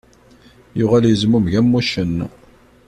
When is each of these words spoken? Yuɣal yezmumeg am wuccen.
Yuɣal 0.77 1.03
yezmumeg 1.07 1.53
am 1.59 1.73
wuccen. 1.73 2.17